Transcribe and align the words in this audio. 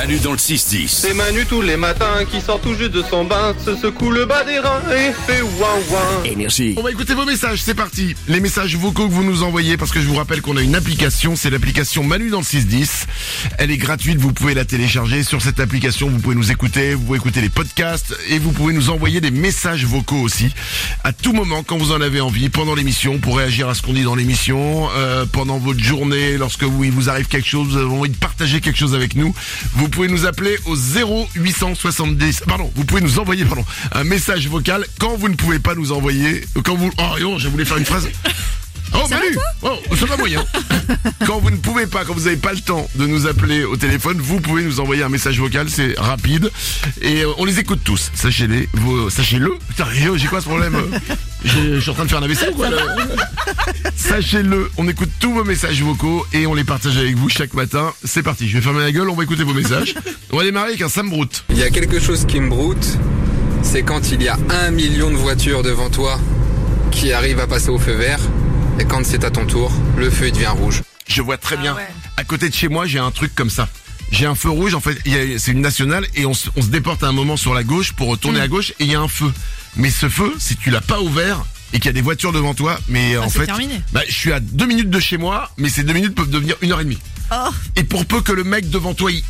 Manu 0.00 0.18
dans 0.20 0.32
le 0.32 0.38
6-10. 0.38 0.88
C'est 0.88 1.12
Manu 1.12 1.44
tous 1.44 1.60
les 1.60 1.76
matins 1.76 2.24
qui 2.30 2.40
sort 2.40 2.58
tout 2.58 2.72
juste 2.72 2.92
de 2.92 3.02
son 3.02 3.26
bain, 3.26 3.54
se 3.62 3.76
secoue 3.76 4.10
le 4.10 4.24
bas 4.24 4.44
des 4.44 4.58
reins 4.58 4.80
et 4.96 5.12
fait 5.12 5.42
ouin 5.42 5.74
ouin. 5.90 6.24
Énergie. 6.24 6.74
On 6.78 6.82
va 6.82 6.90
écouter 6.90 7.12
vos 7.12 7.26
messages, 7.26 7.60
c'est 7.60 7.74
parti. 7.74 8.14
Les 8.26 8.40
messages 8.40 8.74
vocaux 8.76 9.08
que 9.08 9.12
vous 9.12 9.24
nous 9.24 9.42
envoyez, 9.42 9.76
parce 9.76 9.90
que 9.90 10.00
je 10.00 10.06
vous 10.06 10.14
rappelle 10.14 10.40
qu'on 10.40 10.56
a 10.56 10.62
une 10.62 10.74
application, 10.74 11.36
c'est 11.36 11.50
l'application 11.50 12.02
Manu 12.02 12.30
dans 12.30 12.38
le 12.38 12.44
610. 12.44 13.08
Elle 13.58 13.70
est 13.70 13.76
gratuite, 13.76 14.16
vous 14.16 14.32
pouvez 14.32 14.54
la 14.54 14.64
télécharger. 14.64 15.22
Sur 15.22 15.42
cette 15.42 15.60
application, 15.60 16.08
vous 16.08 16.18
pouvez 16.18 16.34
nous 16.34 16.50
écouter, 16.50 16.94
vous 16.94 17.04
pouvez 17.04 17.18
écouter 17.18 17.42
les 17.42 17.50
podcasts 17.50 18.16
et 18.30 18.38
vous 18.38 18.52
pouvez 18.52 18.72
nous 18.72 18.88
envoyer 18.88 19.20
des 19.20 19.30
messages 19.30 19.84
vocaux 19.84 20.22
aussi. 20.22 20.48
À 21.04 21.12
tout 21.12 21.34
moment, 21.34 21.62
quand 21.62 21.76
vous 21.76 21.92
en 21.92 22.00
avez 22.00 22.22
envie, 22.22 22.48
pendant 22.48 22.74
l'émission, 22.74 23.18
pour 23.18 23.36
réagir 23.36 23.68
à 23.68 23.74
ce 23.74 23.82
qu'on 23.82 23.92
dit 23.92 24.04
dans 24.04 24.14
l'émission, 24.14 24.88
euh, 24.96 25.26
pendant 25.30 25.58
votre 25.58 25.80
journée, 25.80 26.38
lorsque 26.38 26.64
vous, 26.64 26.84
il 26.84 26.90
vous 26.90 27.10
arrive 27.10 27.26
quelque 27.26 27.48
chose, 27.48 27.68
vous 27.68 27.76
avez 27.76 27.84
envie 27.84 28.08
de 28.08 28.16
partager 28.16 28.62
quelque 28.62 28.78
chose 28.78 28.94
avec 28.94 29.14
nous, 29.14 29.34
vous 29.74 29.89
pouvez 29.90 30.08
nous 30.08 30.24
appeler 30.24 30.56
au 30.66 30.76
0870, 30.76 32.42
pardon, 32.46 32.70
vous 32.74 32.84
pouvez 32.84 33.00
nous 33.00 33.18
envoyer, 33.18 33.44
pardon, 33.44 33.64
un 33.92 34.04
message 34.04 34.48
vocal 34.48 34.86
quand 34.98 35.16
vous 35.16 35.28
ne 35.28 35.34
pouvez 35.34 35.58
pas 35.58 35.74
nous 35.74 35.92
envoyer, 35.92 36.44
quand 36.64 36.76
vous, 36.76 36.90
oh, 36.98 37.18
non, 37.20 37.38
je 37.38 37.48
voulais 37.48 37.64
faire 37.64 37.76
une 37.76 37.84
phrase. 37.84 38.08
Oh, 38.94 39.06
Manu 39.08 39.36
Oh, 39.62 39.76
ça 39.96 40.06
va 40.06 40.16
moyen. 40.16 40.44
quand 41.26 41.38
vous 41.38 41.50
ne 41.50 41.56
pouvez 41.56 41.86
pas, 41.86 42.04
quand 42.04 42.14
vous 42.14 42.24
n'avez 42.24 42.36
pas 42.36 42.52
le 42.52 42.60
temps 42.60 42.88
de 42.96 43.06
nous 43.06 43.26
appeler 43.26 43.64
au 43.64 43.76
téléphone, 43.76 44.18
vous 44.20 44.40
pouvez 44.40 44.62
nous 44.62 44.80
envoyer 44.80 45.02
un 45.02 45.08
message 45.08 45.38
vocal, 45.38 45.68
c'est 45.68 45.98
rapide. 45.98 46.50
Et 47.00 47.22
euh, 47.22 47.32
on 47.38 47.44
les 47.44 47.58
écoute 47.60 47.80
tous, 47.84 48.10
sachez-les. 48.14 48.68
Vous, 48.74 49.10
sachez-le. 49.10 49.54
Putain, 49.68 49.84
Rio, 49.84 50.16
j'ai 50.16 50.26
quoi 50.26 50.40
ce 50.40 50.46
problème? 50.46 50.76
Je 51.44 51.80
suis 51.80 51.90
en 51.90 51.94
train 51.94 52.04
de 52.04 52.10
faire 52.10 52.18
un 52.18 52.22
AVC 52.22 52.48
ou 52.52 52.56
quoi 52.56 52.70
là? 52.70 52.78
Sachez-le, 53.96 54.70
on 54.76 54.88
écoute 54.88 55.10
tous 55.20 55.32
vos 55.32 55.44
messages 55.44 55.82
vocaux 55.82 56.26
et 56.32 56.46
on 56.46 56.54
les 56.54 56.64
partage 56.64 56.96
avec 56.96 57.16
vous 57.16 57.28
chaque 57.28 57.54
matin. 57.54 57.92
C'est 58.04 58.22
parti, 58.22 58.48
je 58.48 58.56
vais 58.56 58.62
fermer 58.62 58.80
la 58.80 58.92
gueule, 58.92 59.08
on 59.08 59.14
va 59.14 59.22
écouter 59.22 59.44
vos 59.44 59.54
messages. 59.54 59.94
On 60.32 60.36
va 60.36 60.44
démarrer 60.44 60.68
avec 60.70 60.82
un 60.82 60.88
Sam 60.88 61.08
Brout. 61.08 61.44
Il 61.50 61.58
y 61.58 61.62
a 61.62 61.70
quelque 61.70 62.00
chose 62.00 62.26
qui 62.26 62.40
me 62.40 62.48
broute, 62.48 62.98
c'est 63.62 63.82
quand 63.82 64.10
il 64.10 64.22
y 64.22 64.28
a 64.28 64.36
un 64.48 64.70
million 64.70 65.10
de 65.10 65.16
voitures 65.16 65.62
devant 65.62 65.90
toi 65.90 66.18
qui 66.90 67.12
arrivent 67.12 67.40
à 67.40 67.46
passer 67.46 67.68
au 67.70 67.78
feu 67.78 67.92
vert, 67.92 68.20
et 68.78 68.84
quand 68.84 69.04
c'est 69.04 69.24
à 69.24 69.30
ton 69.30 69.46
tour, 69.46 69.72
le 69.96 70.10
feu 70.10 70.28
il 70.28 70.32
devient 70.32 70.46
rouge. 70.48 70.82
Je 71.08 71.22
vois 71.22 71.36
très 71.38 71.56
bien. 71.56 71.76
À 72.16 72.24
côté 72.24 72.48
de 72.48 72.54
chez 72.54 72.68
moi, 72.68 72.86
j'ai 72.86 72.98
un 72.98 73.10
truc 73.10 73.34
comme 73.34 73.50
ça. 73.50 73.68
J'ai 74.12 74.26
un 74.26 74.34
feu 74.34 74.50
rouge, 74.50 74.74
en 74.74 74.80
fait, 74.80 74.96
c'est 75.38 75.52
une 75.52 75.60
nationale 75.60 76.06
et 76.14 76.26
on, 76.26 76.34
se- 76.34 76.48
on 76.56 76.62
se 76.62 76.68
déporte 76.68 77.02
à 77.04 77.08
un 77.08 77.12
moment 77.12 77.36
sur 77.36 77.54
la 77.54 77.62
gauche 77.62 77.92
pour 77.92 78.08
retourner 78.08 78.40
à 78.40 78.48
gauche 78.48 78.70
et 78.80 78.84
il 78.84 78.90
y 78.90 78.94
a 78.94 79.00
un 79.00 79.08
feu. 79.08 79.32
Mais 79.76 79.90
ce 79.90 80.08
feu, 80.08 80.34
si 80.38 80.56
tu 80.56 80.70
l'as 80.70 80.80
pas 80.80 81.00
ouvert 81.00 81.44
et 81.72 81.78
qu'il 81.78 81.86
y 81.86 81.90
a 81.90 81.92
des 81.92 82.00
voitures 82.00 82.32
devant 82.32 82.54
toi, 82.54 82.78
mais 82.88 83.16
en 83.16 83.28
c'est 83.28 83.40
fait, 83.40 83.46
terminé. 83.46 83.80
bah, 83.92 84.02
je 84.08 84.12
suis 84.14 84.32
à 84.32 84.40
deux 84.40 84.66
minutes 84.66 84.90
de 84.90 84.98
chez 84.98 85.16
moi, 85.16 85.50
mais 85.58 85.68
ces 85.68 85.84
deux 85.84 85.92
minutes 85.92 86.14
peuvent 86.16 86.30
devenir 86.30 86.56
une 86.62 86.72
heure 86.72 86.80
et 86.80 86.84
demie. 86.84 86.98
Oh. 87.32 87.50
Et 87.76 87.84
pour 87.84 88.04
peu 88.06 88.20
que 88.20 88.32
le 88.32 88.42
mec 88.42 88.68
devant 88.70 88.94
toi, 88.94 89.12
il, 89.12 89.22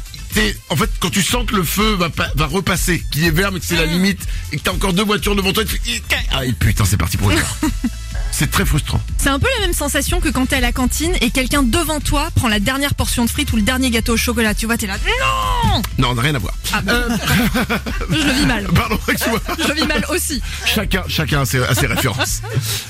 en 0.71 0.77
fait, 0.77 0.89
quand 1.01 1.11
tu 1.11 1.23
sens 1.23 1.45
que 1.47 1.57
le 1.57 1.63
feu 1.63 1.93
va, 1.97 2.09
pas- 2.09 2.31
va 2.37 2.47
repasser, 2.47 3.03
qu'il 3.11 3.25
est 3.25 3.31
vert 3.31 3.53
mais 3.53 3.61
que 3.61 3.67
c'est 3.67 3.77
la 3.77 3.87
Mm. 3.87 3.91
limite 3.91 4.21
et 4.53 4.57
que 4.57 4.63
t'as 4.63 4.73
encore 4.73 4.95
deux 4.95 5.05
voitures 5.05 5.35
devant 5.37 5.53
toi, 5.53 5.65
tu 5.65 5.77
fais, 5.77 6.03
ah 6.33 6.47
et 6.47 6.53
putain, 6.53 6.87
c'est 6.87 6.97
parti 6.97 7.19
pour 7.19 7.31
une 7.31 7.39
heure. 7.39 7.57
C'est 8.41 8.51
très 8.51 8.65
frustrant. 8.65 9.03
C'est 9.19 9.29
un 9.29 9.39
peu 9.39 9.49
la 9.59 9.67
même 9.67 9.75
sensation 9.75 10.19
que 10.19 10.31
quand 10.31 10.47
t'es 10.47 10.57
à 10.57 10.61
la 10.61 10.73
cantine 10.73 11.13
et 11.21 11.29
quelqu'un 11.29 11.63
devant 11.63 12.01
toi 12.01 12.31
prend 12.35 12.49
la 12.49 12.59
dernière 12.59 12.95
portion 12.95 13.27
de 13.27 13.29
frites 13.29 13.53
ou 13.53 13.57
le 13.57 13.61
dernier 13.61 13.91
gâteau 13.91 14.15
au 14.15 14.17
chocolat. 14.17 14.55
Tu 14.55 14.65
vois, 14.65 14.79
t'es 14.79 14.87
là. 14.87 14.97
Non 15.75 15.83
Non, 15.99 16.09
on 16.13 16.15
n'a 16.15 16.23
rien 16.23 16.35
à 16.35 16.39
voir. 16.39 16.55
ah 16.73 16.81
bah, 16.81 17.05
Je 18.11 18.17
le 18.17 18.33
vis 18.33 18.47
mal. 18.47 18.67
Pardon, 18.75 18.99
excuse-moi. 19.09 19.43
Je 19.59 19.69
le 19.69 19.75
vis 19.75 19.87
mal 19.87 20.07
aussi. 20.09 20.41
Chacun, 20.65 21.03
chacun 21.07 21.43
a 21.43 21.45
ses, 21.45 21.63
a 21.63 21.75
ses 21.75 21.87
références. 21.87 22.41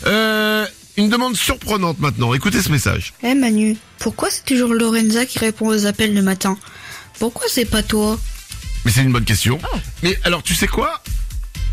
Euh, 0.07 0.69
une 0.97 1.09
demande 1.09 1.35
surprenante 1.35 1.99
maintenant. 1.99 2.33
Écoutez 2.33 2.63
ce 2.63 2.69
message. 2.69 3.13
Eh 3.25 3.35
Manu, 3.35 3.77
pourquoi 3.99 4.31
c'est 4.31 4.45
toujours 4.45 4.73
Lorenza 4.73 5.27
qui 5.27 5.41
répond 5.41 5.67
aux 5.67 5.85
appels 5.85 6.15
le 6.15 6.23
matin? 6.23 6.57
Pourquoi 7.19 7.47
c'est 7.51 7.65
pas 7.65 7.83
toi? 7.83 8.21
Mais 8.85 8.93
c'est 8.93 9.03
une 9.03 9.11
bonne 9.11 9.25
question. 9.25 9.59
Mais 10.05 10.17
alors, 10.23 10.45
tu 10.45 10.55
sais 10.55 10.69
quoi? 10.69 11.03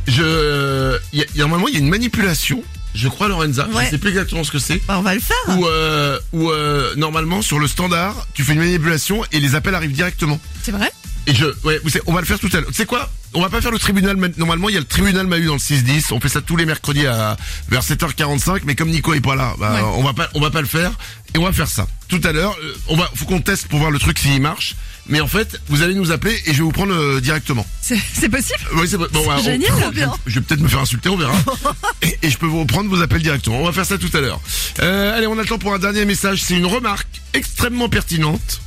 Je, 0.07 0.97
il 1.13 1.19
y 1.19 1.21
a, 1.21 1.25
il 1.35 1.37
y 1.37 1.41
a 1.43 1.45
un 1.45 1.47
moment, 1.47 1.67
il 1.67 1.75
y 1.75 1.77
a 1.77 1.79
une 1.79 1.89
manipulation. 1.89 2.63
Je 2.97 3.07
crois 3.07 3.27
Lorenza. 3.27 3.67
Ouais. 3.69 3.85
Je 3.85 3.91
sais 3.91 3.97
plus 3.97 4.09
exactement 4.09 4.43
ce 4.43 4.51
que 4.51 4.59
c'est. 4.59 4.81
Bah, 4.87 4.95
on 4.97 5.01
va 5.03 5.13
le 5.13 5.19
faire. 5.21 5.37
Ou 5.49 5.65
euh, 5.67 6.19
euh, 6.33 6.95
normalement 6.95 7.41
sur 7.41 7.59
le 7.59 7.67
standard, 7.67 8.27
tu 8.33 8.43
fais 8.43 8.53
une 8.53 8.59
manipulation 8.59 9.23
et 9.31 9.39
les 9.39 9.55
appels 9.55 9.75
arrivent 9.75 9.91
directement. 9.93 10.39
C'est 10.63 10.71
vrai? 10.71 10.91
Et 11.27 11.35
je, 11.35 11.45
ouais, 11.65 11.79
vous 11.83 11.89
savez, 11.89 12.03
on 12.07 12.13
va 12.13 12.21
le 12.21 12.25
faire 12.25 12.39
tout 12.39 12.49
à 12.53 12.57
l'heure. 12.61 12.67
Tu 12.69 12.73
sais 12.75 12.85
quoi? 12.85 13.09
On 13.33 13.41
va 13.41 13.49
pas 13.49 13.59
faire 13.61 13.71
le 13.71 13.77
tribunal. 13.79 14.15
ma- 14.15 14.29
Normalement, 14.37 14.69
il 14.69 14.73
y 14.75 14.77
a 14.77 14.79
le 14.79 14.85
tribunal 14.85 15.27
Mahu 15.27 15.45
dans 15.45 15.53
le 15.53 15.59
6-10. 15.59 16.13
On 16.13 16.19
fait 16.21 16.29
ça 16.29 16.39
tous 16.41 16.55
les 16.55 16.65
mercredis 16.65 17.05
à 17.05 17.35
vers 17.69 17.83
7h45. 17.83 18.61
Mais 18.65 18.75
comme 18.75 18.89
Nico 18.89 19.13
est 19.13 19.19
pas 19.21 19.35
là, 19.35 19.53
bah, 19.59 19.73
Ouais. 19.73 19.81
on 19.95 20.03
va 20.03 20.13
pas, 20.13 20.29
on 20.33 20.39
va 20.39 20.49
pas 20.51 20.61
le 20.61 20.67
faire. 20.67 20.91
Et 21.35 21.37
on 21.37 21.43
va 21.43 21.51
faire 21.51 21.67
ça 21.67 21.85
tout 22.07 22.21
à 22.23 22.31
l'heure. 22.31 22.55
euh, 22.63 22.73
On 22.87 22.95
va, 22.95 23.11
faut 23.13 23.25
qu'on 23.25 23.41
teste 23.41 23.67
pour 23.67 23.79
voir 23.79 23.91
le 23.91 23.99
truc 23.99 24.17
s'il 24.17 24.41
marche. 24.41 24.75
Mais 25.09 25.21
en 25.21 25.27
fait, 25.27 25.59
vous 25.69 25.81
allez 25.83 25.93
nous 25.93 26.11
appeler 26.11 26.33
et 26.45 26.51
je 26.53 26.57
vais 26.57 26.63
vous 26.63 26.71
prendre 26.71 26.93
euh, 26.93 27.21
directement. 27.21 27.65
C'est 27.81 27.97
c'est 28.13 28.29
possible 28.29 28.59
Oui, 28.75 28.87
c'est 28.89 28.97
bon. 28.97 29.05
ouais, 29.05 29.25
on- 29.37 29.41
génial. 29.41 29.71
je, 29.93 30.01
je 30.31 30.35
vais 30.39 30.41
peut-être 30.41 30.61
me 30.61 30.67
faire 30.67 30.79
insulter, 30.79 31.09
on 31.09 31.17
verra. 31.17 31.33
et, 32.01 32.17
et 32.23 32.29
je 32.29 32.37
peux 32.37 32.45
vous 32.45 32.59
reprendre 32.59 32.89
vos 32.89 33.01
appels 33.01 33.21
directement. 33.21 33.59
On 33.61 33.65
va 33.65 33.71
faire 33.71 33.85
ça 33.85 33.97
tout 33.97 34.09
à 34.13 34.19
l'heure. 34.21 34.39
Euh, 34.79 35.17
allez, 35.17 35.27
on 35.27 35.37
attend 35.39 35.57
pour 35.57 35.73
un 35.73 35.79
dernier 35.79 36.05
message. 36.05 36.41
C'est 36.43 36.55
une 36.55 36.65
remarque 36.65 37.07
extrêmement 37.33 37.89
pertinente. 37.89 38.61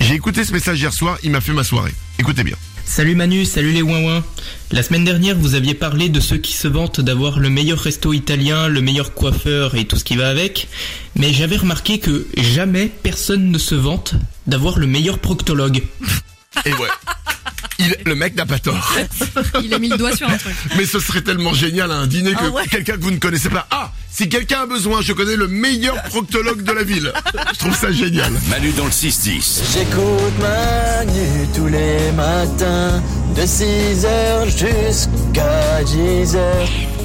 J'ai 0.00 0.14
écouté 0.14 0.44
ce 0.44 0.52
message 0.52 0.80
hier 0.80 0.92
soir. 0.92 1.18
Il 1.22 1.30
m'a 1.32 1.40
fait 1.40 1.52
ma 1.52 1.64
soirée. 1.64 1.94
Écoutez 2.18 2.44
bien. 2.44 2.56
Salut 2.88 3.14
Manu, 3.14 3.44
salut 3.44 3.72
les 3.72 3.82
ouin 3.82 4.24
La 4.72 4.82
semaine 4.82 5.04
dernière, 5.04 5.36
vous 5.36 5.54
aviez 5.54 5.74
parlé 5.74 6.08
de 6.08 6.20
ceux 6.20 6.38
qui 6.38 6.54
se 6.54 6.66
vantent 6.66 7.02
d'avoir 7.02 7.38
le 7.38 7.50
meilleur 7.50 7.78
resto 7.78 8.14
italien, 8.14 8.66
le 8.66 8.80
meilleur 8.80 9.12
coiffeur 9.12 9.74
et 9.74 9.84
tout 9.84 9.96
ce 9.96 10.04
qui 10.04 10.16
va 10.16 10.30
avec. 10.30 10.68
Mais 11.14 11.32
j'avais 11.34 11.58
remarqué 11.58 11.98
que 11.98 12.26
jamais 12.38 12.90
personne 13.02 13.52
ne 13.52 13.58
se 13.58 13.74
vante 13.74 14.14
d'avoir 14.46 14.78
le 14.78 14.86
meilleur 14.86 15.18
proctologue. 15.18 15.82
Et 16.64 16.72
ouais. 16.72 16.88
Il, 17.78 17.96
le 18.06 18.14
mec 18.16 18.34
n'a 18.34 18.44
pas 18.46 18.58
tort. 18.58 18.94
Il 19.62 19.72
a 19.72 19.78
mis 19.78 19.88
le 19.88 19.96
doigt 19.96 20.14
sur 20.16 20.28
un 20.28 20.36
truc. 20.36 20.54
Mais 20.76 20.84
ce 20.84 20.98
serait 20.98 21.20
tellement 21.22 21.54
génial 21.54 21.92
à 21.92 21.96
un 21.96 22.06
dîner 22.08 22.32
que 22.32 22.38
Ah 22.46 22.50
ouais. 22.50 22.66
quelqu'un 22.68 22.96
que 22.96 23.02
vous 23.02 23.10
ne 23.12 23.18
connaissez 23.18 23.48
pas. 23.50 23.66
Ah, 23.70 23.92
si 24.10 24.28
quelqu'un 24.28 24.62
a 24.62 24.66
besoin, 24.66 25.00
je 25.00 25.12
connais 25.12 25.36
le 25.36 25.46
meilleur 25.46 25.94
proctologue 26.04 26.62
de 26.64 26.72
la 26.72 26.82
ville. 26.82 27.12
Je 27.52 27.58
trouve 27.58 27.76
ça 27.76 27.92
génial. 27.92 28.32
Manu 28.48 28.72
dans 28.72 28.84
le 28.86 28.90
6-10. 28.90 29.60
J'écoute 29.74 30.38
Manu 30.40 31.46
tous 31.54 31.68
les 31.68 32.10
matins 32.16 33.00
de 33.36 33.42
6h 33.42 34.46
jusqu'à 34.50 35.82
10h. 35.84 36.97